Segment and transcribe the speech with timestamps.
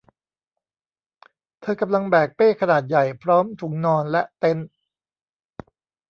[1.61, 4.69] เธอกำลังแบกเป้ขนาดใหญ่พร้อมถุงนอนและเต็นท์